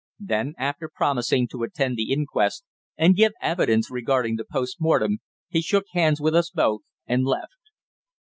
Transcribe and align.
Then, 0.25 0.55
after 0.57 0.89
promising 0.89 1.47
to 1.49 1.61
attend 1.61 1.95
the 1.95 2.11
inquest 2.11 2.63
and 2.97 3.15
give 3.15 3.33
evidence 3.39 3.91
regarding 3.91 4.35
the 4.35 4.43
post 4.51 4.81
mortem, 4.81 5.19
he 5.47 5.61
shook 5.61 5.85
hands 5.91 6.19
with 6.19 6.33
us 6.33 6.49
both 6.49 6.81
and 7.05 7.23
left. 7.23 7.59